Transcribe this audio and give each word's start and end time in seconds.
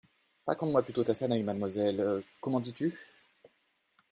Raconte-moi 0.47 0.81
plutôt 0.81 1.03
ta 1.03 1.13
scène 1.13 1.31
avec 1.31 1.43
mademoiselle… 1.45 2.23
comment 2.41 2.59
dis-tu? 2.59 2.97